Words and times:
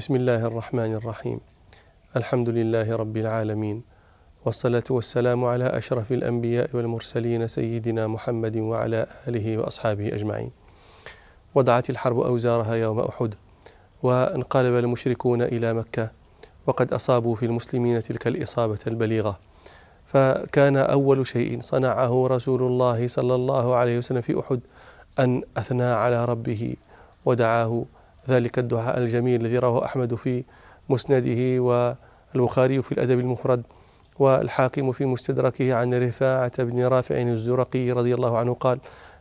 بسم 0.00 0.16
الله 0.16 0.46
الرحمن 0.46 0.94
الرحيم 0.94 1.40
الحمد 2.16 2.48
لله 2.48 2.96
رب 2.96 3.16
العالمين 3.16 3.82
والصلاة 4.44 4.84
والسلام 4.90 5.44
على 5.44 5.64
أشرف 5.64 6.12
الأنبياء 6.12 6.70
والمرسلين 6.76 7.48
سيدنا 7.48 8.06
محمد 8.06 8.56
وعلى 8.56 9.06
آله 9.28 9.58
وأصحابه 9.58 10.08
أجمعين 10.08 10.50
وضعت 11.54 11.90
الحرب 11.90 12.20
أوزارها 12.20 12.74
يوم 12.74 13.00
أحد 13.00 13.34
وانقلب 14.02 14.74
المشركون 14.74 15.42
إلى 15.42 15.74
مكة 15.74 16.10
وقد 16.66 16.92
أصابوا 16.92 17.36
في 17.36 17.46
المسلمين 17.46 18.02
تلك 18.02 18.26
الإصابة 18.26 18.78
البليغة 18.86 19.38
فكان 20.06 20.76
أول 20.76 21.26
شيء 21.26 21.60
صنعه 21.60 22.26
رسول 22.26 22.62
الله 22.62 23.08
صلى 23.08 23.34
الله 23.34 23.74
عليه 23.74 23.98
وسلم 23.98 24.20
في 24.20 24.40
أحد 24.40 24.60
أن 25.18 25.42
أثنى 25.56 25.84
على 25.84 26.24
ربه 26.24 26.76
ودعاه 27.24 27.84
ذلك 28.30 28.58
الدعاء 28.58 28.98
الجميل 28.98 29.40
الذي 29.40 29.58
رواه 29.58 29.84
أحمد 29.84 30.14
في 30.14 30.44
مسنده 30.88 31.62
والبخاري 31.62 32.82
في 32.82 32.92
الأدب 32.92 33.18
المفرد 33.18 33.62
والحاكم 34.18 34.92
في 34.92 35.04
مستدركه 35.06 35.74
عن 35.74 35.94
رفاعة 35.94 36.62
بن 36.62 36.84
رافع 36.84 37.22
الزرقي 37.22 37.92
رضي 37.92 38.14
الله 38.14 38.38
عنه 38.38 38.54
قال 38.54 38.78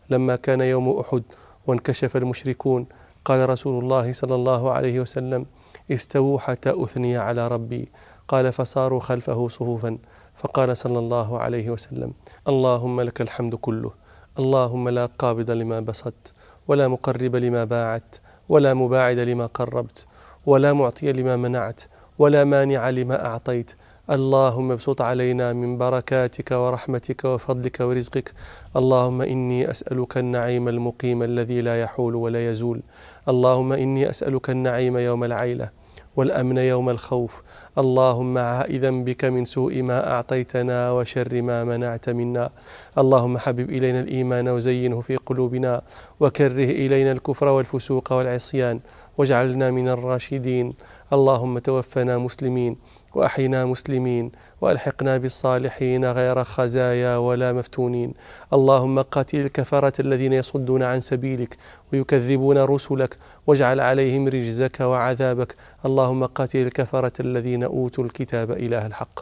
لما 0.10 0.36
كان 0.36 0.62
يوم 0.62 1.00
أحد 1.00 1.24
وانكشف 1.68 2.18
المشركون 2.18 2.86
قال 3.26 3.50
رسول 3.50 3.84
الله 3.84 4.14
صلى 4.14 4.36
الله 4.36 4.72
عليه 4.72 5.00
وسلم 5.00 5.46
استووا 5.92 6.40
حتى 6.40 6.84
أثني 6.84 7.18
على 7.18 7.48
ربي 7.48 7.90
قال 8.28 8.54
فصاروا 8.54 9.00
خلفه 9.00 9.48
صفوفا 9.48 9.98
فقال 10.36 10.78
صلى 10.78 11.00
الله 11.00 11.40
عليه 11.40 11.70
وسلم 11.70 12.14
اللهم 12.48 13.02
لك 13.02 13.22
الحمد 13.22 13.56
كله 13.56 13.92
اللهم 14.40 14.90
لا 14.90 15.06
قابض 15.06 15.52
لما 15.52 15.80
بسطت 15.80 16.34
ولا 16.68 16.88
مقرب 16.88 17.36
لما 17.36 17.64
باعت 17.64 18.16
ولا 18.50 18.74
مباعد 18.74 19.20
لما 19.20 19.46
قربت 19.46 20.06
ولا 20.46 20.74
معطي 20.74 21.12
لما 21.12 21.36
منعت 21.36 21.82
ولا 22.20 22.44
مانع 22.44 22.90
لما 22.90 23.26
أعطيت. 23.26 23.72
اللهم 24.10 24.72
ابسط 24.72 25.02
علينا 25.02 25.54
من 25.54 25.78
بركاتك 25.78 26.52
ورحمتك 26.52 27.26
وفضلك 27.26 27.80
ورزقك. 27.80 28.34
اللهم 28.76 29.22
إني 29.22 29.72
أسألك 29.72 30.18
النعيم 30.18 30.68
المقيم 30.68 31.24
الذي 31.24 31.62
لا 31.62 31.82
يحول 31.82 32.16
ولا 32.16 32.52
يزول. 32.52 32.82
اللهم 33.28 33.74
إني 33.74 34.10
أسألك 34.10 34.50
النعيم 34.50 34.98
يوم 34.98 35.24
العيلة. 35.24 35.79
والأمن 36.20 36.58
يوم 36.58 36.90
الخوف. 36.90 37.42
اللهم 37.78 38.38
عائذا 38.38 38.92
بك 38.92 39.26
من 39.26 39.46
سوء 39.46 39.82
ما 39.82 40.12
أعطيتنا 40.12 40.92
وشر 40.92 41.42
ما 41.42 41.64
منعت 41.64 42.10
منا. 42.10 42.50
اللهم 42.98 43.38
حبب 43.38 43.70
إلينا 43.70 44.00
الإيمان 44.00 44.48
وزينه 44.50 45.02
في 45.02 45.16
قلوبنا. 45.16 45.82
وكره 46.20 46.70
إلينا 46.84 47.12
الكفر 47.12 47.48
والفسوق 47.48 48.14
والعصيان. 48.14 48.80
واجعلنا 49.18 49.72
من 49.72 49.88
الراشدين. 49.88 50.74
اللهم 51.14 51.60
توفنا 51.60 52.18
مسلمين 52.18 52.76
وأحينا 53.16 53.66
مسلمين 53.66 54.32
وألحقنا 54.62 55.18
بالصالحين 55.18 56.06
غير 56.06 56.44
خزايا 56.44 57.18
ولا 57.18 57.54
مفتونين. 57.54 58.14
اللهم 58.54 59.02
قاتل 59.02 59.40
الكفرة 59.40 60.02
الذين 60.02 60.34
يصدون 60.34 60.84
عن 60.84 61.00
سبيلك 61.00 61.58
ويكذبون 61.94 62.58
رسلك 62.58 63.18
واجعل 63.48 63.80
عليهم 63.80 64.28
رجزك 64.28 64.80
وعذابك. 64.82 65.56
اللهم 65.86 66.26
قاتل 66.26 66.60
الكفرة 66.60 67.14
الذين 67.20 67.64
أوتوا 67.64 68.04
الكتاب 68.04 68.52
إله 68.52 68.86
الحق. 68.86 69.20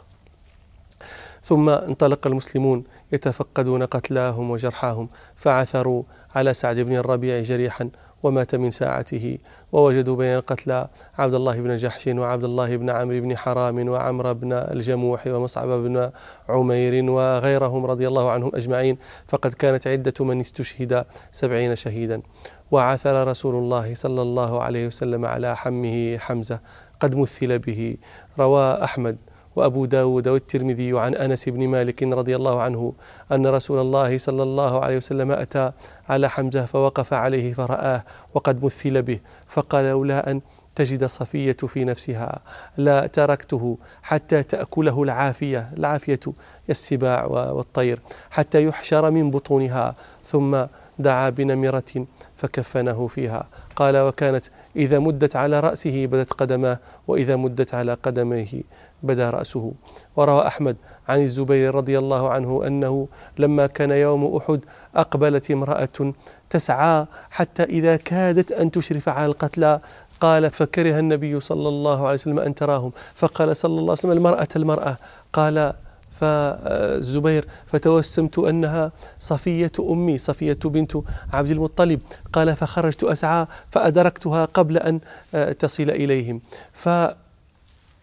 ثم 1.42 1.68
انطلق 1.68 2.26
المسلمون 2.26 2.84
يتفقدون 3.12 3.82
قتلاهم 3.82 4.50
وجرحاهم. 4.50 5.08
فعثروا 5.36 6.02
على 6.34 6.54
سعد 6.54 6.76
بن 6.76 6.96
الربيع 6.96 7.42
جريحا 7.42 7.90
ومات 8.22 8.54
من 8.54 8.70
ساعته. 8.70 9.38
ووجدوا 9.72 10.16
بين 10.16 10.34
القتلى 10.34 10.88
عبد 11.18 11.34
الله 11.34 11.60
بن 11.60 11.76
جحش 11.76 12.06
وعبد 12.06 12.44
الله 12.44 12.76
بن 12.76 12.90
عمرو 12.90 13.20
بن 13.20 13.36
حرام 13.36 13.88
وعمر 13.88 14.32
بن 14.32 14.52
الجموح 14.52 15.26
ومصعب 15.26 15.68
بن 15.68 16.10
عمير 16.48 17.10
وغيرهم 17.10 17.86
رضي 17.86 18.08
الله 18.08 18.30
عنهم 18.30 18.50
أجمعين. 18.54 18.98
فقد 19.28 19.52
كانت 19.52 19.86
عدة 19.86 20.24
من 20.24 20.40
استشهد 20.40 21.04
سبعين 21.32 21.76
شهيدا. 21.76 22.22
وعثر 22.70 23.28
رسول 23.28 23.54
الله 23.54 23.94
صلى 23.94 24.22
الله 24.22 24.62
عليه 24.62 24.86
وسلم 24.86 25.24
على 25.24 25.56
حمه 25.56 26.18
حمزة. 26.18 26.60
قد 27.00 27.16
مثل 27.16 27.58
به. 27.58 27.96
روى 28.38 28.84
أحمد. 28.84 29.16
وأبو 29.58 29.84
داود 29.84 30.28
والترمذي 30.28 30.98
عن 30.98 31.14
أنس 31.14 31.48
بن 31.48 31.68
مالك 31.68 32.02
رضي 32.02 32.36
الله 32.36 32.62
عنه 32.62 32.92
أن 33.32 33.46
رسول 33.46 33.78
الله 33.80 34.18
صلى 34.18 34.42
الله 34.42 34.84
عليه 34.84 34.96
وسلم 34.96 35.30
أتى 35.30 35.72
على 36.08 36.30
حمزة 36.30 36.64
فوقف 36.64 37.12
عليه 37.12 37.54
فرآه 37.54 38.02
وقد 38.34 38.64
مثل 38.64 39.02
به 39.02 39.18
فقال 39.48 39.84
لولا 39.84 40.30
أن 40.30 40.40
تجد 40.74 41.04
صفية 41.04 41.52
في 41.52 41.84
نفسها 41.84 42.38
لا 42.76 43.06
تركته 43.06 43.78
حتى 44.02 44.42
تأكله 44.42 45.02
العافية 45.02 45.70
العافية 45.76 46.20
السباع 46.70 47.24
والطير 47.24 47.98
حتى 48.30 48.64
يحشر 48.64 49.10
من 49.10 49.30
بطونها 49.30 49.94
ثم 50.24 50.64
دعا 50.98 51.30
بنمرة 51.30 52.06
فكفنه 52.36 53.06
فيها 53.06 53.46
قال 53.76 53.96
وكانت 53.96 54.44
إذا 54.76 54.98
مدت 54.98 55.36
على 55.36 55.60
رأسه 55.60 56.06
بدت 56.06 56.32
قدماه 56.32 56.78
وإذا 57.08 57.36
مدت 57.36 57.74
على 57.74 57.94
قدميه 57.94 58.62
بدا 59.02 59.30
رأسه. 59.30 59.72
وروى 60.16 60.46
أحمد 60.46 60.76
عن 61.08 61.20
الزبير 61.20 61.74
رضي 61.74 61.98
الله 61.98 62.30
عنه 62.30 62.66
أنه 62.66 63.08
لما 63.38 63.66
كان 63.66 63.90
يوم 63.90 64.36
أحد 64.36 64.60
أقبلت 64.96 65.50
امرأة 65.50 66.12
تسعى 66.50 67.06
حتى 67.30 67.62
إذا 67.62 67.96
كادت 67.96 68.52
أن 68.52 68.70
تشرف 68.70 69.08
على 69.08 69.26
القتلى 69.26 69.80
قال 70.20 70.50
فكره 70.50 70.98
النبي 70.98 71.40
صلى 71.40 71.68
الله 71.68 72.06
عليه 72.06 72.14
وسلم 72.14 72.38
أن 72.38 72.54
تراهم. 72.54 72.92
فقال 73.14 73.56
صلى 73.56 73.70
الله 73.70 73.82
عليه 73.82 73.92
وسلم 73.92 74.12
المرأة 74.12 74.48
المرأة. 74.56 74.96
قال 75.32 75.72
فالزبير 76.20 77.48
فتوسمت 77.66 78.38
أنها 78.38 78.92
صفية 79.20 79.72
أمي 79.80 80.18
صفية 80.18 80.58
بنت 80.64 80.92
عبد 81.32 81.50
المطلب. 81.50 82.00
قال 82.32 82.56
فخرجت 82.56 83.04
أسعى 83.04 83.46
فأدركتها 83.70 84.44
قبل 84.44 84.78
أن 84.78 85.00
تصل 85.58 85.90
إليهم. 85.90 86.40
ف 86.72 86.88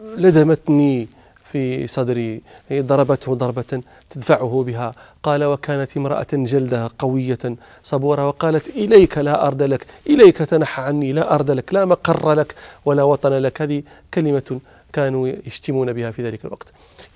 لدمتني 0.00 1.08
في 1.44 1.86
صدري 1.86 2.42
ضربته 2.72 3.34
ضربة 3.34 3.80
تدفعه 4.10 4.64
بها. 4.66 4.92
قال 5.22 5.44
وكانت 5.44 5.96
امرأة 5.96 6.26
جلدها 6.32 6.90
قوية 6.98 7.38
صبورة 7.82 8.28
وقالت 8.28 8.68
إليك 8.68 9.18
لا 9.18 9.46
أرض 9.46 9.62
لك 9.62 9.86
إليك 10.06 10.36
تنحى 10.36 10.82
عني 10.82 11.12
لا 11.12 11.34
أرض 11.34 11.50
لك 11.50 11.74
لا 11.74 11.84
مقر 11.84 12.32
لك 12.32 12.54
ولا 12.84 13.02
وطن 13.02 13.32
لك. 13.32 13.62
هذه 13.62 13.82
كلمة 14.14 14.60
كانوا 14.96 15.28
يشتمون 15.28 15.92
بها 15.92 16.10
في 16.10 16.22
ذلك 16.22 16.44
الوقت. 16.44 16.72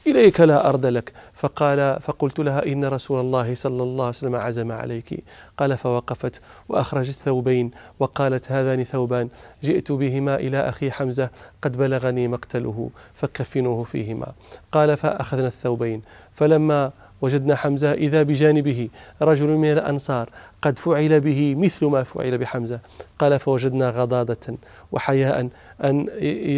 إليك 0.06 0.40
لا 0.40 0.68
أرض 0.68 0.86
لك. 0.86 1.12
فقال 1.34 2.00
فقلت 2.00 2.38
لها 2.38 2.66
إن 2.66 2.84
رسول 2.84 3.20
الله 3.20 3.54
صلى 3.54 3.82
الله 3.82 4.04
عليه 4.04 4.16
وسلم 4.16 4.34
عزم 4.36 4.72
عليك. 4.72 5.24
قال 5.58 5.76
فوقفت 5.76 6.40
وأخرجت 6.68 7.14
ثوبين 7.14 7.70
وقالت 7.98 8.52
هذان 8.52 8.84
ثوبان. 8.84 9.28
جئت 9.64 9.92
بهما 9.92 10.36
إلى 10.36 10.68
أخي 10.68 10.90
حمزة 10.90 11.30
قد 11.62 11.76
بلغني 11.76 12.28
مقتله 12.28 12.90
فكفنوه 13.14 13.84
فيهما. 13.84 14.32
قال 14.72 14.96
فأخذنا 14.96 15.46
الثوبين. 15.46 16.02
فلما 16.34 16.90
وجدنا 17.22 17.56
حمزة 17.56 17.92
إذا 17.92 18.22
بجانبه 18.22 18.88
رجل 19.22 19.48
من 19.48 19.72
الأنصار 19.72 20.30
قد 20.62 20.78
فعل 20.78 21.20
به 21.20 21.54
مثل 21.54 21.86
ما 21.86 22.02
فعل 22.02 22.38
بحمزة. 22.38 22.80
قال 23.18 23.38
فوجدنا 23.38 23.90
غضاضة 23.90 24.56
وحياء 24.92 25.48
أن 25.84 26.08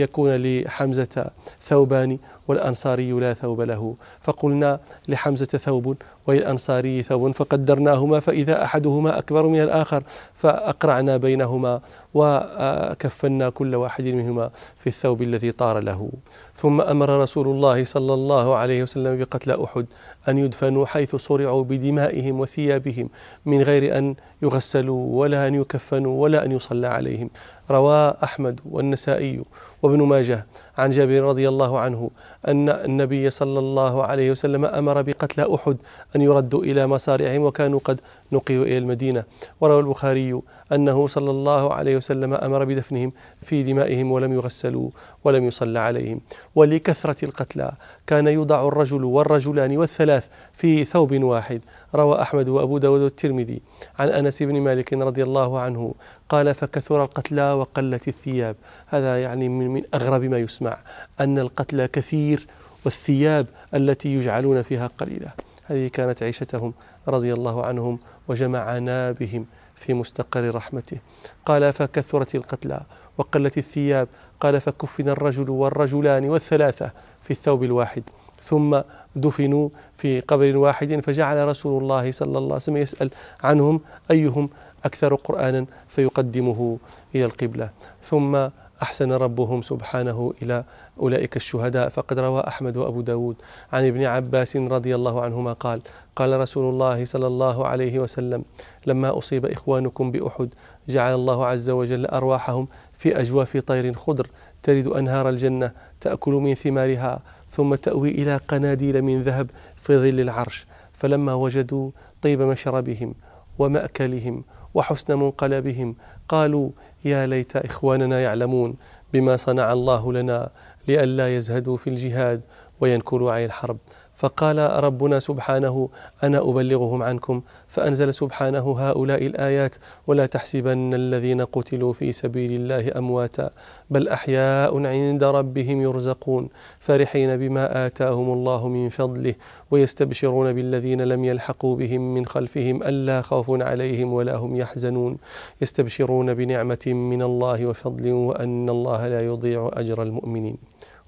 يكون 0.02 0.36
لحمزة 0.36 1.30
ثوبان 1.62 2.18
والأنصاري 2.48 3.12
لا 3.12 3.34
ثوب 3.34 3.60
له. 3.60 3.94
فقلنا 4.22 4.80
لحمزة 5.08 5.46
ثوب 5.46 5.96
وللأنصاري 6.26 7.02
ثوب 7.02 7.32
فقدرناهما 7.32 8.20
فإذا 8.20 8.64
أحدهما 8.64 9.18
أكبر 9.18 9.46
من 9.46 9.62
الآخر 9.62 10.02
فأقرعنا 10.36 11.16
بينهما 11.16 11.80
وكفنا 12.14 13.50
كل 13.50 13.74
واحد 13.74 14.04
منهما 14.04 14.50
في 14.80 14.86
الثوب 14.86 15.22
الذي 15.22 15.52
طار 15.52 15.78
له. 15.78 16.10
ثم 16.56 16.80
أمر 16.80 17.20
رسول 17.22 17.46
الله 17.48 17.84
صلى 17.84 18.14
الله 18.14 18.56
عليه 18.56 18.82
وسلم 18.82 19.18
بقتل 19.18 19.50
أحد 19.50 19.86
أن 20.28 20.38
يدفنوا 20.38 20.86
حيث 20.86 21.16
صرعوا 21.16 21.64
بدمائهم 21.64 22.40
وثيابهم 22.40 23.08
من 23.46 23.62
غير 23.62 23.98
أن 23.98 24.14
يغسلوا 24.42 25.20
ولا 25.20 25.48
أن 25.48 25.54
يكفنوا 25.54 26.22
ولا 26.22 26.44
أن 26.44 26.52
يصلى 26.52 26.86
عليهم. 26.86 27.30
روى 27.70 28.14
أحمد 28.24 28.60
والنسائي 28.64 29.42
وابن 29.82 30.02
ماجه. 30.02 30.46
عن 30.78 30.90
جابر 30.90 31.22
رضي 31.22 31.48
الله 31.48 31.78
عنه 31.78 32.10
أن 32.48 32.68
النبي 32.68 33.30
صلى 33.30 33.58
الله 33.58 34.04
عليه 34.04 34.30
وسلم 34.30 34.64
أمر 34.64 35.02
بقتل 35.02 35.54
أحد 35.54 35.76
أن 36.16 36.20
يردوا 36.20 36.64
إلى 36.64 36.86
مصارعهم 36.86 37.42
وكانوا 37.42 37.80
قد 37.84 38.00
نقلوا 38.32 38.64
إلى 38.64 38.78
المدينة. 38.78 39.24
وروى 39.60 39.80
البخاري 39.80 40.40
أنه 40.72 41.06
صلى 41.06 41.30
الله 41.30 41.74
عليه 41.74 41.96
وسلم 41.96 42.34
أمر 42.34 42.64
بدفنهم 42.64 43.12
في 43.42 43.62
دمائهم 43.62 44.12
ولم 44.12 44.32
يغسلوا 44.32 44.90
ولم 45.24 45.44
يصلى 45.44 45.78
عليهم. 45.78 46.20
ولكثرة 46.54 47.24
القتلى 47.24 47.72
كان 48.06 48.26
يوضع 48.26 48.68
الرجل 48.68 49.04
والرجلان 49.04 49.76
والثلاث 49.76 50.26
في 50.52 50.84
ثوب 50.84 51.22
واحد. 51.22 51.60
روى 51.94 52.22
أحمد 52.22 52.48
وأبو 52.48 52.78
داود 52.78 53.00
والترمذي. 53.00 53.60
عن 53.98 54.08
أنس 54.08 54.42
بن 54.42 54.60
مالك 54.60 54.92
رضي 54.92 55.22
الله 55.22 55.60
عنه 55.60 55.94
قال 56.28 56.54
فكثر 56.54 57.04
القتلى 57.04 57.52
وقلت 57.52 58.08
الثياب. 58.08 58.56
هذا 58.86 59.22
يعني 59.22 59.48
من, 59.48 59.68
من 59.68 59.82
أغرب 59.94 60.22
ما 60.22 60.38
يسمع 60.62 60.78
أن 61.20 61.38
القتلى 61.38 61.88
كثير 61.88 62.46
والثياب 62.84 63.46
التي 63.74 64.14
يجعلون 64.14 64.62
فيها 64.62 64.86
قليلة. 64.98 65.30
هذه 65.64 65.88
كانت 65.88 66.22
عيشتهم 66.22 66.74
رضي 67.08 67.32
الله 67.32 67.66
عنهم 67.66 67.98
وجمعنا 68.28 69.12
بهم 69.12 69.46
في 69.76 69.94
مستقر 69.94 70.54
رحمته. 70.54 70.98
قال 71.46 71.72
فكثرت 71.72 72.34
القتلى 72.34 72.80
وقلت 73.18 73.58
الثياب. 73.58 74.08
قال 74.40 74.60
فكفن 74.60 75.08
الرجل 75.08 75.50
والرجلان 75.50 76.24
والثلاثة 76.28 76.90
في 77.22 77.30
الثوب 77.30 77.64
الواحد. 77.64 78.02
ثم 78.44 78.80
دفنوا 79.16 79.68
في 79.98 80.20
قبر 80.20 80.56
واحد 80.56 81.00
فجعل 81.00 81.48
رسول 81.48 81.82
الله 81.82 82.12
صلى 82.12 82.38
الله 82.38 82.54
عليه 82.54 82.54
وسلم 82.54 82.76
يسأل 82.76 83.10
عنهم 83.44 83.80
أيهم 84.10 84.48
أكثر 84.84 85.14
قرآنا 85.14 85.66
فيقدمه 85.88 86.78
إلى 87.14 87.24
القبلة. 87.24 87.70
ثم 88.04 88.48
أحسن 88.82 89.12
ربهم 89.12 89.62
سبحانه 89.62 90.32
إلى 90.42 90.64
أولئك 91.00 91.36
الشهداء. 91.36 91.88
فقد 91.88 92.18
روى 92.18 92.40
أحمد 92.46 92.76
وأبو 92.76 93.00
داود 93.00 93.36
عن 93.72 93.86
ابن 93.86 94.04
عباس 94.04 94.56
رضي 94.56 94.94
الله 94.94 95.22
عنهما 95.22 95.52
قال 95.52 95.80
قال 96.16 96.40
رسول 96.40 96.74
الله 96.74 97.04
صلى 97.04 97.26
الله 97.26 97.66
عليه 97.66 97.98
وسلم 97.98 98.44
لما 98.86 99.18
أصيب 99.18 99.46
إخوانكم 99.46 100.10
بأحد 100.10 100.48
جعل 100.88 101.14
الله 101.14 101.46
عز 101.46 101.70
وجل 101.70 102.06
أرواحهم 102.06 102.68
في 102.98 103.20
أجواف 103.20 103.56
طير 103.56 103.92
خضر 103.94 104.26
ترد 104.62 104.86
أنهار 104.86 105.28
الجنة 105.28 105.72
تأكل 106.00 106.32
من 106.32 106.54
ثمارها 106.54 107.20
ثم 107.50 107.74
تأوي 107.74 108.10
إلى 108.10 108.36
قناديل 108.36 109.02
من 109.02 109.22
ذهب 109.22 109.50
في 109.82 109.96
ظل 109.96 110.20
العرش. 110.20 110.66
فلما 110.92 111.34
وجدوا 111.34 111.90
طيب 112.22 112.42
مشربهم 112.42 113.14
ومأكلهم 113.58 114.44
وحسن 114.74 115.18
منقلبهم 115.18 115.94
قالوا 116.28 116.70
يا 117.04 117.26
ليت 117.26 117.56
إخواننا 117.56 118.20
يعلمون 118.20 118.76
بما 119.12 119.36
صنع 119.36 119.72
الله 119.72 120.12
لنا 120.12 120.50
لئلا 120.88 121.36
يزهدوا 121.36 121.76
في 121.76 121.90
الجهاد 121.90 122.40
وينكروا 122.80 123.32
عن 123.32 123.44
الحرب. 123.44 123.76
فقال 124.22 124.58
ربنا 124.58 125.18
سبحانه 125.18 125.88
أنا 126.22 126.38
أبلغهم 126.38 127.02
عنكم 127.02 127.42
فأنزل 127.68 128.14
سبحانه 128.14 128.76
هؤلاء 128.78 129.26
الآيات 129.26 129.74
ولا 130.06 130.26
تحسبن 130.26 130.94
الذين 130.94 131.40
قتلوا 131.40 131.92
في 131.92 132.12
سبيل 132.12 132.52
الله 132.52 132.98
أمواتا 132.98 133.50
بل 133.90 134.08
أحياء 134.08 134.86
عند 134.86 135.24
ربهم 135.24 135.80
يرزقون 135.80 136.48
فرحين 136.80 137.36
بما 137.36 137.86
آتاهم 137.86 138.32
الله 138.32 138.68
من 138.68 138.88
فضله 138.88 139.34
ويستبشرون 139.70 140.52
بالذين 140.52 141.00
لم 141.00 141.24
يلحقوا 141.24 141.76
بهم 141.76 142.14
من 142.14 142.26
خلفهم 142.26 142.82
ألا 142.82 143.22
خوف 143.22 143.46
عليهم 143.50 144.12
ولا 144.12 144.36
هم 144.36 144.56
يحزنون 144.56 145.16
يستبشرون 145.62 146.34
بنعمة 146.34 146.86
من 146.86 147.22
الله 147.22 147.66
وفضل 147.66 148.12
وأن 148.12 148.68
الله 148.68 149.08
لا 149.08 149.26
يضيع 149.26 149.70
أجر 149.72 150.02
المؤمنين. 150.02 150.56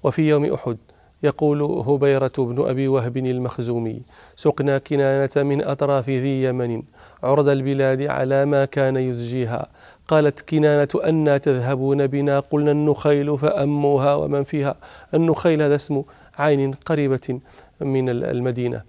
وفي 0.03 0.29
يوم 0.29 0.53
أحد 0.53 0.77
يقول 1.23 1.61
هبيرة 1.61 2.31
بن 2.37 2.69
أبي 2.69 2.87
وهب 2.87 3.17
المخزومي 3.17 4.01
سقنا 4.35 4.77
كنانة 4.77 5.29
من 5.35 5.63
أطراف 5.63 6.09
ذي 6.09 6.43
يمن 6.43 6.81
عرض 7.23 7.49
البلاد 7.49 8.01
على 8.01 8.45
ما 8.45 8.65
كان 8.65 8.95
يزجيها. 8.95 9.67
قالت 10.07 10.49
كنانة 10.49 10.87
أنا 11.03 11.37
تذهبون 11.37 12.07
بنا 12.07 12.39
قلنا 12.39 12.71
النخيل 12.71 13.37
فأموها 13.37 14.15
ومن 14.15 14.43
فيها. 14.43 14.75
النخيل 15.13 15.61
هذا 15.61 15.75
اسم 15.75 16.03
عين 16.37 16.71
قريبة 16.71 17.39
من 17.81 18.09
المدينة. 18.09 18.81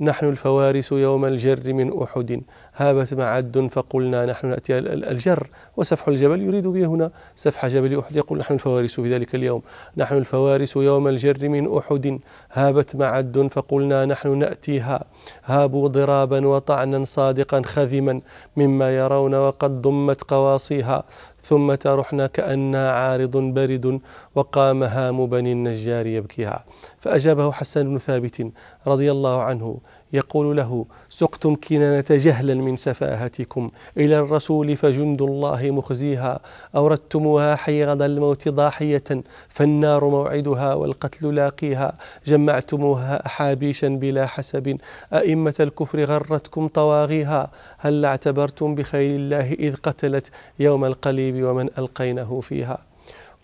نحن 0.00 0.28
الفوارس 0.28 0.92
يوم 0.92 1.24
الجر 1.24 1.72
من 1.72 2.02
أحد. 2.02 2.42
هابت 2.76 3.14
معد 3.14 3.68
فقلنا 3.72 4.26
نحن 4.26 4.46
نأتي 4.46 4.78
الجر. 4.78 5.46
وسفح 5.76 6.08
الجبل 6.08 6.42
يريد 6.42 6.66
به 6.66 6.86
هنا. 6.86 7.10
سفح 7.36 7.66
جبل 7.66 7.98
أحد 7.98 8.16
يقول 8.16 8.38
نحن 8.38 8.54
الفوارس 8.54 9.00
في 9.00 9.14
ذلك 9.14 9.34
اليوم. 9.34 9.62
نحن 9.96 10.14
الفوارس 10.14 10.76
يوم 10.76 11.08
الجر 11.08 11.48
من 11.48 11.78
أحد. 11.78 12.18
هابت 12.52 12.96
معد 12.96 13.48
فقلنا 13.52 14.06
نحن 14.06 14.38
نأتيها. 14.38 15.04
هابوا 15.44 15.88
ضرابا 15.88 16.46
وطعنا 16.46 17.04
صادقا 17.04 17.62
خذما 17.62 18.20
مما 18.56 18.96
يرون 18.96 19.34
وقد 19.34 19.82
ضمت 19.82 20.22
قواصيها. 20.22 21.04
ثم 21.42 21.74
ترحنا 21.74 22.26
كأنا 22.26 22.90
عارض 22.90 23.36
برد 23.36 24.00
وقام 24.34 24.82
هام 24.82 25.26
بني 25.26 25.52
النجار 25.52 26.06
يبكيها. 26.06 26.64
فأجابه 27.00 27.52
حسان 27.52 27.88
بن 27.90 27.98
ثابت 27.98 28.46
رضي 28.86 29.10
الله 29.10 29.42
عنه. 29.42 29.78
يقول 30.12 30.56
له 30.56 30.86
سقتم 31.10 31.54
كنانة 31.54 32.04
جهلا 32.10 32.54
من 32.54 32.76
سفاهتكم 32.76 33.70
إلى 33.96 34.18
الرسول 34.18 34.76
فجند 34.76 35.22
الله 35.22 35.70
مخزيها 35.70 36.40
أوردتموها 36.76 37.56
حيغض 37.56 38.02
الموت 38.02 38.48
ضاحية 38.48 39.04
فالنار 39.48 40.04
موعدها 40.08 40.74
والقتل 40.74 41.34
لاقيها 41.34 41.94
جمعتموها 42.26 43.26
أحابيشا 43.26 43.88
بلا 43.88 44.26
حسب 44.26 44.76
أئمة 45.12 45.54
الكفر 45.60 46.04
غرتكم 46.04 46.68
طواغيها 46.68 47.50
هل 47.78 48.04
اعتبرتم 48.04 48.74
بخير 48.74 49.10
الله 49.10 49.52
إذ 49.52 49.76
قتلت 49.76 50.30
يوم 50.58 50.84
القليب 50.84 51.44
ومن 51.44 51.68
ألقينه 51.78 52.40
فيها؟ 52.40 52.78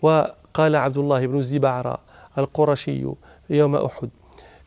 وقال 0.01 0.75
عبد 0.75 0.97
الله 0.97 1.25
بن 1.25 1.37
الزبعرى 1.37 1.97
القرشي 2.37 3.05
يوم 3.49 3.75
أحد 3.75 4.09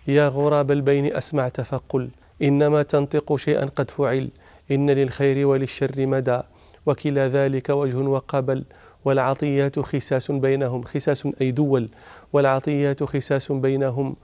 يا 0.09 0.29
غراب 0.29 0.71
البين 0.71 1.17
أسمعت 1.17 1.61
فقل 1.61 2.09
إنما 2.43 2.83
تنطق 2.83 3.37
شيئا 3.37 3.65
قد 3.65 3.91
فعل 3.91 4.29
إن 4.71 4.91
للخير 4.91 5.47
وللشر 5.47 6.07
مدى 6.07 6.41
وكلا 6.87 7.29
ذلك 7.29 7.71
وجه 7.71 7.97
وقبل 7.97 8.65
والعطيات 9.05 9.79
خساس 9.79 10.31
بينهم 10.31 10.83
خساس 10.83 11.29
أي 11.41 11.51
دول 11.51 11.89
والعطيات 12.33 13.03
خساس 13.03 13.53
بينهم 13.53 14.17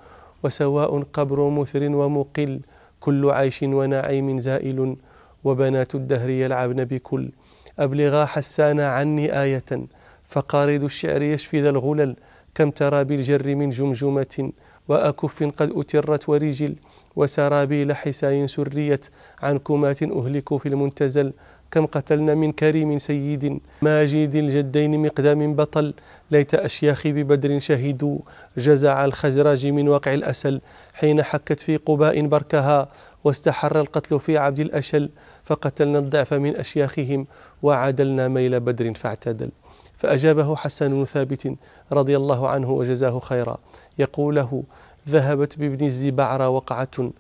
وسواء 0.43 1.03
قبر 1.13 1.49
مثر 1.51 1.83
ومقل 1.83 2.61
كل 3.01 3.31
عيش 3.31 3.63
ونعيم 3.63 4.41
زائل 4.41 4.97
وبنات 5.45 5.95
الدهر 5.95 6.31
يلعبن 6.31 6.85
بكل. 6.85 7.31
أبلغا 7.79 8.25
حسان 8.25 8.81
عني 8.81 9.43
آية 9.43 9.87
فقارد 10.29 10.83
الشعر 10.83 11.23
يشفي 11.23 11.61
ذا 11.61 11.71
الغلل 11.71 12.17
كم 12.55 12.71
ترى 12.71 13.05
بالجر 13.05 13.55
من 13.55 13.71
جمجمة 13.71 14.53
وأكف 14.89 15.43
قد 15.43 15.73
أترت 15.77 16.29
ورجل 16.29 16.75
وسرابيل 17.17 17.97
حساي 17.97 18.49
سريت 18.49 19.07
عن 19.43 19.59
كمات 19.59 20.03
أهلكوا 20.03 20.59
في 20.59 20.69
المنتزل 20.69 21.33
كم 21.71 21.87
قتلنا 21.87 22.35
من 22.35 22.53
كريم 22.53 22.99
سيد 22.99 23.61
ماجد 23.83 24.35
الجدين 24.35 25.03
مقدام 25.03 25.55
بطل 25.55 25.95
ليت 26.31 26.55
أشياخي 26.55 27.13
ببدر 27.13 27.59
شهدوا 27.59 28.19
جزع 28.59 29.05
الخزرج 29.05 29.67
من 29.67 29.89
وقع 29.89 30.15
الأسل 30.15 30.61
حين 30.95 31.23
حكت 31.23 31.61
في 31.61 31.77
قباء 31.77 32.27
بركها 32.27 32.89
واستحر 33.27 33.81
القتل 33.81 34.21
في 34.21 34.39
عبد 34.39 34.61
الأشل 34.61 35.09
فقتلنا 35.45 35.99
الضعف 35.99 36.35
من 36.35 36.57
أشياخهم 36.57 37.27
وعدلنا 37.63 38.29
ميل 38.29 38.61
بدر 38.61 38.95
فاعتدل. 38.95 39.51
فأجابه 39.99 40.57
حسن 40.57 40.89
بن 40.89 41.05
ثابت 41.05 41.55
رضي 41.93 42.17
الله 42.17 42.49
عنه 42.49 42.71
وجزاه 42.71 43.19
خيرا. 43.19 43.59
يقول 43.99 44.37
له 44.37 44.63
ذهبت 45.09 45.59
بابن 45.59 45.87
الزبعر 45.87 46.43
وقعة. 46.43 47.11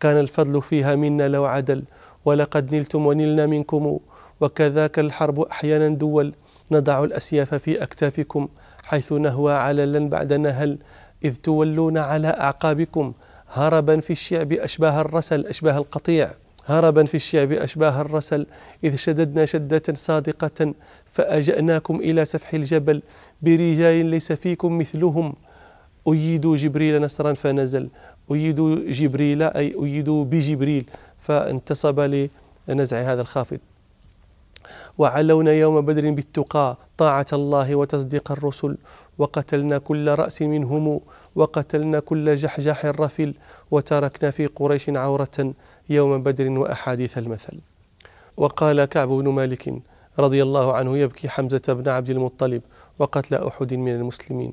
كان 0.00 0.20
الفضل 0.20 0.62
فيها 0.62 0.94
منا 0.94 1.28
لو 1.28 1.44
عدل. 1.44 1.82
ولقد 2.24 2.74
نلتم 2.74 3.06
ونلنا 3.06 3.46
منكم. 3.46 3.98
وكذاك 4.40 4.98
الحرب 4.98 5.40
أحيانا 5.40 5.88
دول. 5.88 6.32
نضع 6.70 7.04
الأسياف 7.04 7.54
في 7.54 7.82
أكتافكم. 7.82 8.48
حيث 8.84 9.12
نهوى 9.12 9.54
عللا 9.54 10.08
بعد 10.08 10.32
نهل. 10.32 10.78
إذ 11.24 11.34
تولون 11.34 11.98
على 11.98 12.28
أعقابكم. 12.28 13.12
هربا 13.54 14.00
في 14.00 14.10
الشعب 14.10 14.52
أشباه 14.52 15.00
الرسل 15.00 15.46
أشباه 15.46 15.78
القطيع. 15.78 16.30
هربا 16.66 17.04
في 17.04 17.14
الشعب 17.14 17.52
أشباه 17.52 18.00
الرسل. 18.00 18.46
إذ 18.84 18.96
شددنا 18.96 19.44
شدة 19.44 19.82
صادقة 19.94 20.74
فأجأناكم 21.12 21.96
إلى 21.96 22.24
سفح 22.24 22.54
الجبل 22.54 23.02
برجال 23.42 24.06
ليس 24.06 24.32
فيكم 24.32 24.78
مثلهم. 24.78 25.34
أيدوا 26.08 26.56
جبريل 26.56 27.02
نصرا 27.02 27.32
فنزل. 27.32 27.88
أيدوا 28.32 28.76
جبريل 28.88 29.42
أي 29.42 29.74
أيدوا 29.84 30.24
بجبريل. 30.24 30.84
فانتصب 31.22 32.28
لنزع 32.68 33.12
هذا 33.12 33.20
الخافض 33.20 33.58
وعلونا 34.98 35.52
يوم 35.52 35.80
بدر 35.80 36.10
بالتقى 36.10 36.76
طاعة 36.98 37.26
الله 37.32 37.74
وتصديق 37.74 38.32
الرسل. 38.32 38.76
وقتلنا 39.18 39.78
كل 39.78 40.08
رأس 40.08 40.42
منهم 40.42 41.00
وقتلنا 41.34 42.00
كل 42.00 42.36
جحجح 42.36 42.86
رفل 42.86 43.34
وتركنا 43.70 44.30
في 44.30 44.46
قريش 44.46 44.88
عورة 44.88 45.54
يوم 45.90 46.22
بدر 46.22 46.48
وأحاديث 46.50 47.18
المثل. 47.18 47.58
وقال 48.36 48.84
كعب 48.84 49.08
بن 49.08 49.28
مالك 49.28 49.74
رضي 50.18 50.42
الله 50.42 50.72
عنه 50.72 50.98
يبكي 50.98 51.28
حمزة 51.28 51.62
بن 51.68 51.88
عبد 51.88 52.10
المطلب 52.10 52.62
وقتل 52.98 53.34
أحد 53.34 53.74
من 53.74 53.92
المسلمين. 53.92 54.52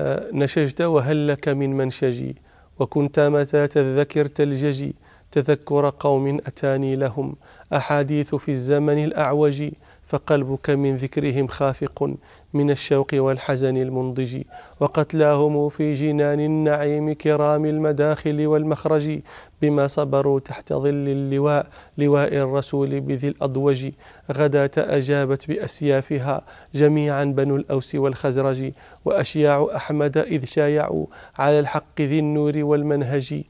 آه، 0.00 0.26
نشجت 0.32 0.80
وهل 0.80 1.28
لك 1.28 1.48
من 1.48 1.76
منشجي 1.76 2.36
وكنت 2.78 3.20
متى 3.20 3.66
تذكر 3.66 4.26
تلججي 4.26 4.94
تذكر 5.32 5.92
قوم 6.00 6.38
أتاني 6.46 6.96
لهم. 6.96 7.36
أحاديث 7.72 8.34
في 8.34 8.50
الزمن 8.50 9.04
الأعوج 9.04 9.70
فقلبك 10.06 10.70
من 10.70 10.96
ذكرهم 10.96 11.46
خافق. 11.46 12.14
من 12.54 12.70
الشوق 12.70 13.06
والحزن 13.14 13.76
المنضج 13.76 14.42
وقتلاهم 14.80 15.68
في 15.68 15.94
جنان 15.94 16.40
النعيم 16.40 17.12
كرام 17.12 17.66
المداخل 17.66 18.46
والمخرج 18.46 19.20
بما 19.62 19.86
صبروا 19.86 20.40
تحت 20.40 20.72
ظل 20.72 21.08
اللواء 21.08 21.66
لواء 21.98 22.34
الرسول 22.36 23.00
بذي 23.00 23.28
الأضوج. 23.28 23.90
غداة 24.32 24.70
أجابت 24.76 25.48
بأسيافها 25.48 26.42
جميعا 26.74 27.24
بنو 27.24 27.56
الأوس 27.56 27.94
والخزرج 27.94 28.72
وأشياع 29.04 29.66
أحمد 29.76 30.18
إذ 30.18 30.44
شايعوا 30.44 31.06
على 31.38 31.60
الحق 31.60 32.00
ذي 32.00 32.18
النور 32.18 32.58
والمنهج. 32.58 33.42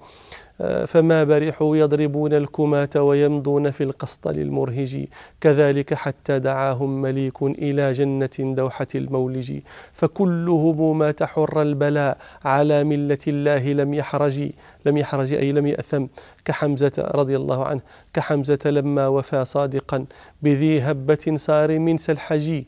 فما 0.87 1.25
برحوا 1.25 1.77
يضربون 1.77 2.33
الكماة 2.33 2.91
ويمضون 2.97 3.71
في 3.71 3.83
القسطل 3.83 4.39
المرهج 4.39 5.07
كذلك 5.41 5.95
حتى 5.95 6.39
دعاهم 6.39 7.03
مليك 7.03 7.43
إلى 7.43 7.93
جنة 7.93 8.55
دوحة 8.55 8.87
المولج. 8.95 9.59
فكلهم 9.93 10.99
ما 10.99 11.11
تحر 11.11 11.63
البلاء 11.63 12.19
على 12.45 12.85
ملة 12.85 13.19
الله 13.29 13.73
لم 13.73 13.95
يحرج 13.95 14.51
لم 14.87 14.97
يحرج 14.97 15.33
أي 15.33 15.53
لم 15.53 15.67
يأثم. 15.67 16.07
كحمزة 16.45 16.93
رضي 16.99 17.37
الله 17.37 17.65
عنه 17.65 17.81
كحمزة 18.13 18.59
لما 18.65 19.07
وفى 19.07 19.45
صادقا 19.45 20.05
بذي 20.43 20.81
هبة 20.81 21.33
صار 21.37 21.79
من 21.79 21.99
سلحجي. 21.99 22.67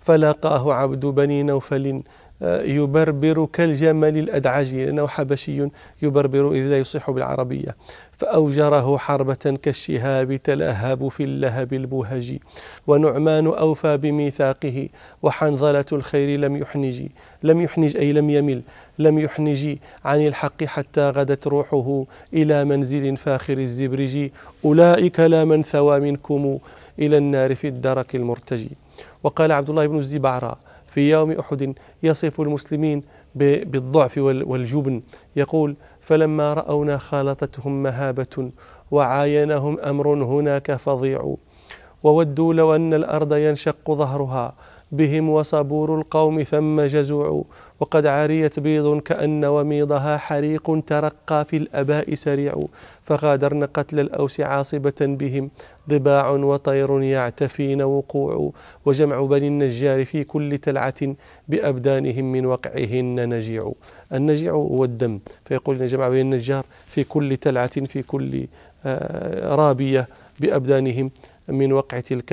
فلاقاه 0.00 0.74
عبد 0.74 1.06
بني 1.06 1.42
نوفل 1.42 2.02
يبربر 2.42 3.46
كالجمل 3.52 4.18
الأدعج 4.18 4.74
لأنه 4.74 5.06
حبشي 5.06 5.68
يبربر 6.02 6.52
إذ 6.52 6.62
لا 6.62 6.78
يصح 6.78 7.10
بالعربية. 7.10 7.76
فأوجره 8.12 8.96
حربة 8.96 9.58
كالشهاب 9.62 10.36
تلهب 10.36 11.08
في 11.08 11.24
اللهب 11.24 11.72
البهج. 11.72 12.38
ونعمان 12.86 13.46
أوفى 13.46 13.96
بميثاقه 13.96 14.88
وحنظلة 15.22 15.84
الخير 15.92 16.40
لم 16.40 16.56
يحنج. 16.56 17.02
لم 17.42 17.60
يحنج 17.60 17.96
أي 17.96 18.12
لم 18.12 18.30
يمل. 18.30 18.62
لم 18.98 19.18
يحنج 19.18 19.76
عن 20.04 20.26
الحق 20.26 20.64
حتى 20.64 21.10
غدت 21.10 21.46
روحه 21.46 22.04
إلى 22.32 22.64
منزل 22.64 23.16
فاخر 23.16 23.58
الزبرج. 23.58 24.30
أولئك 24.64 25.20
لا 25.20 25.44
من 25.44 25.62
ثوى 25.62 26.00
منكم 26.00 26.58
إلى 26.98 27.16
النار 27.18 27.54
في 27.54 27.68
الدرك 27.68 28.14
المرتجي 28.14 28.70
وقال 29.22 29.52
عبد 29.52 29.70
الله 29.70 29.86
بن 29.86 29.98
الزبعرى 29.98 30.56
في 30.94 31.10
يوم 31.10 31.30
أحد 31.32 31.74
يصف 32.02 32.40
المسلمين 32.40 33.02
بالضعف 33.34 34.18
والجبن. 34.18 35.02
يقول 35.36 35.74
فلما 36.00 36.54
رأونا 36.54 36.98
خالطتهم 36.98 37.82
مهابة 37.82 38.50
وعاينهم 38.90 39.80
أمر 39.80 40.08
هناك 40.24 40.72
فظيع 40.72 41.34
وودوا 42.02 42.54
لو 42.54 42.74
أن 42.74 42.94
الأرض 42.94 43.34
ينشق 43.34 43.90
ظهرها 43.90 44.54
بهم 44.96 45.28
وصبور 45.28 45.98
القوم 45.98 46.42
ثم 46.42 46.80
جزوع 46.80 47.44
وقد 47.80 48.06
عريت 48.06 48.60
بيض 48.60 49.00
كأن 49.00 49.44
وميضها 49.44 50.16
حريق 50.16 50.80
ترقى 50.86 51.44
في 51.44 51.56
الأباء 51.56 52.14
سريع 52.14 52.54
فغادرن 53.04 53.64
قتل 53.64 54.00
الأوس 54.00 54.40
عاصبة 54.40 54.94
بهم 55.00 55.50
ضباع 55.88 56.30
وطير 56.30 57.02
يعتفين 57.02 57.82
وقوع 57.82 58.52
وجمع 58.84 59.22
بني 59.22 59.48
النجار 59.48 60.04
في 60.04 60.24
كل 60.24 60.58
تلعة 60.58 61.14
بأبدانهم 61.48 62.32
من 62.32 62.46
وقعهن 62.46 63.28
نجيع. 63.28 63.72
النجيع 64.12 64.52
هو 64.52 64.84
الدم 64.84 65.18
فيقول 65.44 65.86
جمع 65.86 66.08
بني 66.08 66.20
النجار 66.20 66.64
في 66.86 67.04
كل 67.04 67.36
تلعة 67.36 67.84
في 67.84 68.02
كل 68.02 68.46
آه، 68.86 69.54
رابية 69.54 70.08
بأبدانهم 70.40 71.10
من 71.48 71.72
وقع 71.72 72.00
تلك 72.00 72.32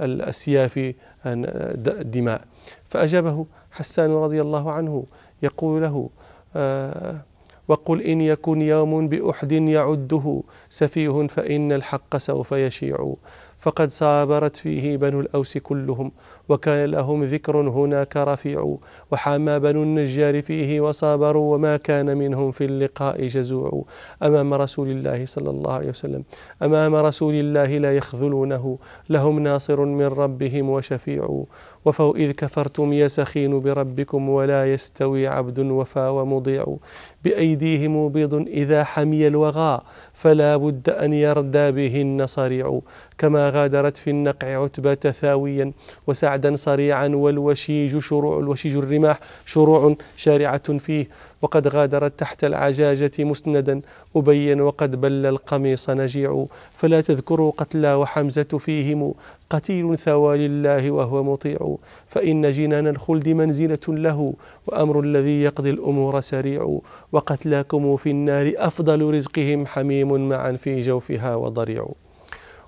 الأسياف 0.00 0.94
الدماء 1.26 2.44
فأجابه 2.88 3.46
حسان 3.72 4.10
رضي 4.10 4.40
الله 4.40 4.72
عنه 4.72 5.04
يقول 5.42 5.82
له 5.82 6.10
آه 6.56 7.20
وقل 7.68 8.02
إن 8.02 8.20
يكن 8.20 8.62
يوم 8.62 9.08
بأحد 9.08 9.52
يعده 9.52 10.42
سفيه 10.70 11.26
فإن 11.26 11.72
الحق 11.72 12.16
سوف 12.16 12.52
يشيع. 12.52 13.14
فقد 13.60 13.90
صابرت 13.90 14.56
فيه 14.56 14.96
بنو 14.96 15.20
الأوس 15.20 15.58
كلهم 15.58 16.12
وكان 16.48 16.90
لهم 16.90 17.24
ذكر 17.24 17.56
هناك 17.56 18.16
رفيع 18.16 18.76
وحامى 19.10 19.58
بنو 19.58 19.82
النجار 19.82 20.42
فيه 20.42 20.80
وصابروا 20.80 21.54
وما 21.54 21.76
كان 21.76 22.16
منهم 22.16 22.50
في 22.50 22.64
اللقاء 22.64 23.26
جزوع. 23.26 23.84
أمام 24.22 24.54
رسول 24.54 24.88
الله 24.90 25.26
صلى 25.26 25.50
الله 25.50 25.72
عليه 25.72 25.88
وسلم 25.88 26.24
أمام 26.62 26.94
رسول 26.94 27.34
الله 27.34 27.78
لا 27.78 27.96
يخذلونه 27.96 28.78
لهم 29.10 29.38
ناصر 29.40 29.84
من 29.84 30.06
ربهم 30.06 30.70
وشفيع. 30.70 31.44
وفوا 31.84 32.16
إذ 32.16 32.30
كفرتم 32.32 32.92
يسخين 32.92 33.60
بربكم 33.60 34.28
ولا 34.28 34.72
يستوي 34.72 35.26
عبد 35.26 35.58
وفى 35.58 36.08
ومضيع. 36.08 36.76
بأيديهم 37.24 38.08
بيض 38.08 38.34
إذا 38.34 38.84
حمي 38.84 39.26
الوغى 39.26 39.80
فلا 40.14 40.56
بد 40.56 40.90
أن 40.90 41.12
يردى 41.12 41.70
بهن 41.72 42.26
صريع. 42.26 42.80
كما 43.18 43.50
غادرت 43.50 43.96
في 43.96 44.10
النقع 44.10 44.62
عتبة 44.62 44.94
ثاويا 44.94 45.72
وسعدا 46.34 46.56
صريعا 46.56 47.08
والوشيج 47.08 47.98
شروع 47.98 48.38
الوشيج 48.38 48.76
الرماح 48.76 49.20
شروع 49.46 49.96
شارعة 50.16 50.78
فيه. 50.78 51.08
وقد 51.42 51.68
غادرت 51.68 52.18
تحت 52.18 52.44
العجاجة 52.44 53.12
مسندا 53.18 53.80
أبين 54.16 54.60
وقد 54.60 55.00
بل 55.00 55.26
القميص 55.26 55.90
نجيع. 55.90 56.46
فلا 56.74 57.00
تذكروا 57.00 57.52
قتلى 57.56 57.94
وحمزة 57.94 58.58
فيهم 58.58 59.14
قتيل 59.50 59.98
ثوى 59.98 60.48
لله 60.48 60.90
وهو 60.90 61.22
مطيع. 61.22 61.76
فإن 62.08 62.52
جنان 62.52 62.86
الخلد 62.88 63.28
منزلة 63.28 63.86
له 63.88 64.34
وأمر 64.66 65.00
الذي 65.00 65.42
يقضي 65.42 65.70
الأمور 65.70 66.20
سريع. 66.20 66.78
وقتلاكم 67.12 67.96
في 67.96 68.10
النار 68.10 68.52
أفضل 68.56 69.14
رزقهم 69.14 69.66
حميم 69.66 70.28
معا 70.28 70.52
في 70.52 70.80
جوفها 70.80 71.34
وضريع. 71.34 71.86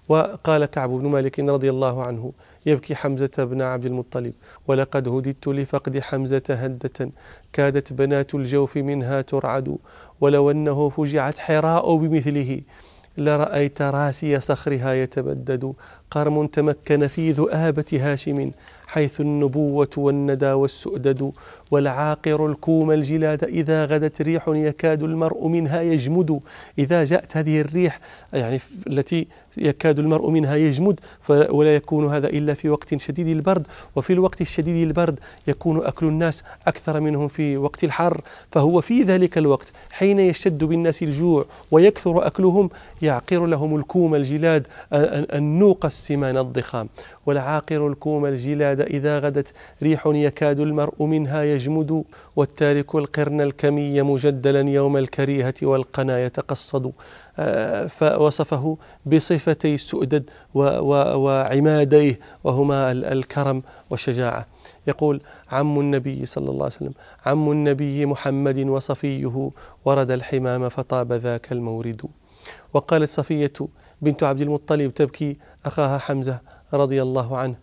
وقال 0.09 0.65
كعب 0.65 0.91
بن 0.91 1.07
مالك 1.09 1.41
رضي 1.41 1.71
الله 1.71 2.03
عنه 2.03 2.33
يبكي 2.67 2.95
حمزة 2.95 3.31
بن 3.39 3.63
عبد 3.63 3.87
المطلب. 3.87 4.33
ولقد 4.69 5.09
هددت 5.09 5.49
لفقد 5.49 5.99
حمزة 5.99 6.43
هدة. 6.49 7.11
كادت 7.53 7.93
بنات 7.93 8.35
الجوف 8.35 8.77
منها 8.77 9.21
ترعد. 9.21 9.79
ولو 10.21 10.51
أنه 10.51 10.89
فجعت 10.89 11.39
حراء 11.39 11.97
بمثله 11.97 12.61
لرأيت 13.19 13.83
راسي 13.83 14.41
صخرها 14.41 14.95
يتبدد. 14.95 15.73
قرم 16.11 16.47
تمكن 16.47 17.07
في 17.07 17.33
ذؤابة 17.33 17.85
هاشم. 17.93 18.51
حيث 18.87 19.21
النبوة 19.21 19.91
والندى 19.97 20.53
والسؤدد 20.53 21.33
والعاقر 21.71 22.47
الكوم 22.47 22.91
الجلاد 22.91 23.45
إذا 23.45 23.85
غدت 23.85 24.23
ريح 24.23 24.49
يكاد 24.49 25.03
المرء 25.03 25.47
منها 25.47 25.83
يجمد. 25.83 26.41
إذا 26.79 27.05
جاءت 27.05 27.37
هذه 27.37 27.61
الريح 27.61 28.01
يعني 28.33 28.61
التي 28.87 29.27
يكاد 29.57 29.99
المرء 29.99 30.31
منها 30.31 30.57
يجمد 30.57 31.01
ولا 31.29 31.77
يكون 31.77 32.15
هذا 32.15 32.27
إلا 32.27 32.55
في 32.55 32.69
وقت 32.69 32.97
شديد 32.97 33.29
البرد. 33.29 33.67
وفي 33.97 34.13
الوقت 34.13 34.41
الشديد 34.41 34.87
البرد 34.87 35.21
يكون 35.49 35.85
أكل 35.85 36.07
الناس 36.07 36.43
أكثر 36.67 37.01
منهم 37.01 37.29
في 37.29 37.57
وقت 37.57 37.85
الحر. 37.85 38.21
فهو 38.51 38.81
في 38.81 39.03
ذلك 39.03 39.39
الوقت 39.39 39.73
حين 39.91 40.21
يشتد 40.21 40.65
بالناس 40.65 41.03
الجوع 41.03 41.45
ويكثر 41.71 42.27
أكلهم 42.27 42.71
يعقر 43.03 43.47
لهم 43.47 43.77
الكوم 43.77 44.15
الجلاد 44.15 44.67
النوق 44.93 45.85
السمان 45.87 46.37
الضخام. 46.37 46.89
والعاقر 47.27 47.89
الكوم 47.89 48.27
الجلاد 48.27 48.81
إذا 48.81 49.19
غدت 49.19 49.53
ريح 49.83 50.07
يكاد 50.07 50.61
المرء 50.61 51.03
منها 51.03 51.43
يجمد 51.43 52.05
والتارك 52.37 52.95
القرن 52.95 53.41
الكمي 53.41 54.03
مجدلا 54.03 54.71
يوم 54.71 54.97
الكريهة 54.97 55.55
والقنا 55.63 56.25
يتقصد. 56.25 56.93
آه، 57.39 57.87
فوصفه 57.87 58.79
بصفتي 59.07 59.75
السؤدد 59.75 60.31
وعماديه 60.55 62.19
وهما 62.45 62.93
الكرم 62.93 63.63
والشجاعة. 63.91 64.47
يقول 64.87 65.21
عم 65.53 65.81
النبي 65.81 66.27
صلى 66.27 66.51
الله 66.51 66.65
عليه 66.65 66.75
وسلم 66.77 66.93
عم 67.27 67.51
النبي 67.51 68.07
محمد 68.07 68.59
وصفيه 68.59 69.51
ورد 69.85 70.11
الحمام 70.11 70.69
فطاب 70.69 71.13
ذاك 71.13 71.53
المورد. 71.53 72.03
وقالت 72.75 73.11
صفية 73.11 73.53
بنت 74.03 74.23
عبد 74.23 74.41
المطلب 74.41 74.95
تبكي 74.95 75.37
أخاها 75.67 75.99
حمزة 75.99 76.41
رضي 76.75 77.03
الله 77.03 77.37
عنه. 77.37 77.55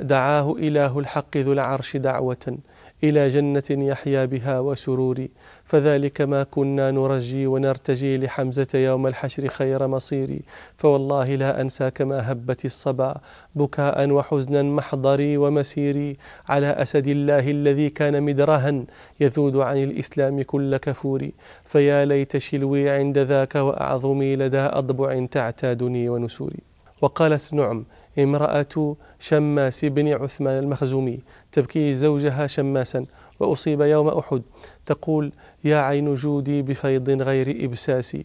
دعاه 0.00 0.56
إله 0.58 0.98
الحق 0.98 1.36
ذو 1.36 1.52
العرش 1.52 1.96
دعوة 1.96 2.58
إلى 3.04 3.30
جنة 3.30 3.68
يحيا 3.70 4.24
بها 4.24 4.60
وسرور 4.60 5.26
فذلك 5.64 6.20
ما 6.20 6.42
كنا 6.42 6.90
نرجي 6.90 7.46
ونرتجي 7.46 8.18
لحمزة 8.18 8.66
يوم 8.74 9.06
الحشر 9.06 9.48
خير 9.48 9.86
مصيري. 9.86 10.40
فوالله 10.76 11.34
لا 11.34 11.60
أنسى 11.60 11.90
كما 11.90 12.32
هبت 12.32 12.64
الصبا 12.64 13.14
بكاء 13.54 14.10
وحزنا 14.10 14.62
محضري 14.62 15.36
ومسيري. 15.36 16.16
على 16.48 16.66
أسد 16.66 17.06
الله 17.06 17.50
الذي 17.50 17.90
كان 17.90 18.22
مدرها 18.22 18.84
يذود 19.20 19.56
عن 19.56 19.82
الإسلام 19.82 20.42
كل 20.42 20.76
كفور 20.76 21.30
فيا 21.64 22.04
ليت 22.04 22.36
شلوي 22.36 22.90
عند 22.90 23.18
ذاك 23.18 23.54
وأعظمي 23.54 24.36
لدى 24.36 24.58
أضبع 24.58 25.26
تعتادني 25.26 26.08
ونسوري. 26.08 26.62
وقالت 27.00 27.54
نعم 27.54 27.84
امرأة 28.18 28.96
شماس 29.18 29.84
بن 29.84 30.08
عثمان 30.08 30.58
المخزومي 30.58 31.18
تبكي 31.52 31.94
زوجها 31.94 32.46
شماسا 32.46 33.06
وأصيب 33.40 33.80
يوم 33.80 34.08
أحد 34.08 34.42
تقول 34.86 35.32
يا 35.64 35.76
عين 35.76 36.14
جودي 36.14 36.62
بفيض 36.62 37.10
غير 37.10 37.64
إبساس 37.64 38.16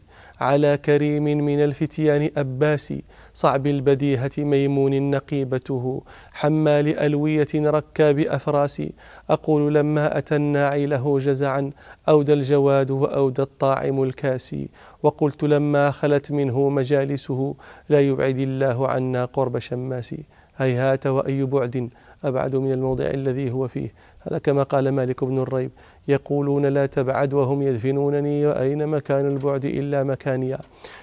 على 0.44 0.78
كريم 0.78 1.24
من 1.24 1.60
الفتيان 1.64 2.30
أباس 2.38 2.94
صعب 3.34 3.68
البديهة 3.68 4.32
ميمون 4.38 5.12
نقيبته 5.12 6.04
حمال 6.34 7.00
ألوية 7.00 7.48
ركاب 7.56 8.20
أفراس. 8.20 8.84
أقول 9.30 9.76
لما 9.76 10.18
أتى 10.18 10.36
الناعي 10.36 10.86
له 10.86 11.20
جزعا 11.20 11.72
أودى 12.10 12.34
الجواد 12.34 12.92
وأودى 12.92 13.42
الطاعم 13.42 14.04
الكاسي 14.04 14.70
وقلت 15.04 15.44
لما 15.44 15.92
خلت 15.92 16.32
منه 16.32 16.70
مجالسه 16.70 17.56
لا 17.90 18.02
يبعد 18.02 18.38
الله 18.38 18.88
عنا 18.88 19.26
قرب 19.26 19.60
شماس. 19.60 20.16
هيهات 20.58 21.08
وأي 21.08 21.44
بعد 21.44 21.90
أبعد 22.24 22.56
من 22.56 22.72
الموضع 22.72 23.06
الذي 23.06 23.52
هو 23.52 23.68
فيه. 23.68 23.94
هذا 24.22 24.38
كما 24.38 24.64
قال 24.64 24.90
مالك 24.90 25.24
بن 25.24 25.40
الريب. 25.40 25.72
يقولون 26.08 26.66
لا 26.66 26.86
تبعد 26.86 27.34
وهم 27.34 27.62
يدفنونني 27.62 28.46
وأين 28.46 28.88
مكان 28.88 29.28
البعد 29.28 29.66
إلا 29.66 30.04
مكانيا 30.04 30.60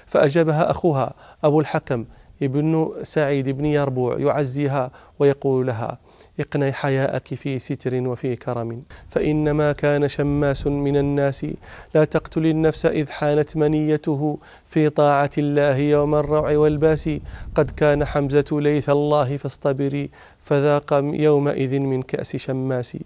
فأجابها 0.07 0.71
أخوها 0.71 1.14
أبو 1.45 1.61
الحكم 1.61 2.04
ابن 2.42 2.92
سعيد 3.02 3.49
بن 3.49 3.64
يربوع 3.64 4.19
يعزيها 4.19 4.90
ويقول 5.19 5.66
لها 5.66 5.99
اقني 6.40 6.73
حياءك 6.73 7.35
في 7.35 7.59
ستر 7.59 8.09
وفي 8.09 8.37
كرم 8.37 8.83
فإنما 9.11 9.73
كان 9.73 10.09
شماس 10.09 10.66
من 10.66 10.97
الناس. 10.97 11.47
لا 11.95 12.04
تقتل 12.04 12.47
النفس 12.47 12.87
إذ 12.87 13.11
حانت 13.11 13.57
منيته 13.57 14.38
في 14.66 14.88
طاعة 14.88 15.30
الله 15.38 15.76
يوم 15.76 16.14
الروع 16.14 16.57
والباس. 16.57 17.11
قد 17.54 17.71
كان 17.71 18.04
حمزة 18.04 18.45
ليث 18.52 18.90
الله 18.90 19.37
فاصطبري 19.37 20.11
فذاق 20.45 20.95
يومئذ 21.02 21.78
من 21.78 22.02
كأس 22.02 22.37
شماس. 22.37 22.97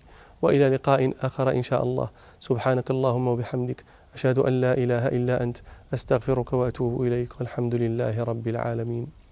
وإلى 0.45 0.69
لقاء 0.69 1.13
آخر 1.21 1.51
إن 1.51 1.63
شاء 1.63 1.83
الله. 1.83 2.09
سبحانك 2.41 2.91
اللهم 2.91 3.29
وبحمدك 3.29 3.85
أشهد 4.15 4.39
أن 4.39 4.61
لا 4.61 4.73
إله 4.83 5.09
إلا 5.09 5.43
أنت 5.43 5.59
أستغفرك 5.95 6.53
وأتوب 6.53 7.03
إليك 7.03 7.41
والحمد 7.41 7.75
لله 7.75 8.25
رب 8.25 8.49
العالمين. 8.49 9.24